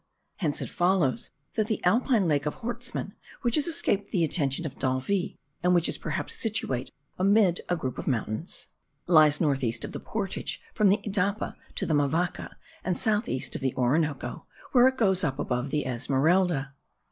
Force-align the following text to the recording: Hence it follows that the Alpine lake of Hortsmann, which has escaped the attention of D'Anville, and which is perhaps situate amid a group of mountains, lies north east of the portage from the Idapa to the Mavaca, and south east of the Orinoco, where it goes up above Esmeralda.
Hence 0.37 0.63
it 0.63 0.69
follows 0.71 1.29
that 1.53 1.67
the 1.67 1.79
Alpine 1.85 2.27
lake 2.27 2.47
of 2.47 2.55
Hortsmann, 2.55 3.13
which 3.43 3.53
has 3.53 3.67
escaped 3.67 4.09
the 4.09 4.23
attention 4.23 4.65
of 4.65 4.79
D'Anville, 4.79 5.35
and 5.61 5.75
which 5.75 5.87
is 5.87 5.99
perhaps 5.99 6.35
situate 6.35 6.89
amid 7.19 7.61
a 7.69 7.75
group 7.75 7.99
of 7.99 8.07
mountains, 8.07 8.65
lies 9.05 9.39
north 9.39 9.63
east 9.63 9.85
of 9.85 9.91
the 9.91 9.99
portage 9.99 10.59
from 10.73 10.89
the 10.89 10.97
Idapa 11.05 11.55
to 11.75 11.85
the 11.85 11.93
Mavaca, 11.93 12.57
and 12.83 12.97
south 12.97 13.29
east 13.29 13.53
of 13.53 13.61
the 13.61 13.75
Orinoco, 13.75 14.47
where 14.71 14.87
it 14.87 14.97
goes 14.97 15.23
up 15.23 15.37
above 15.37 15.71
Esmeralda. 15.71 16.73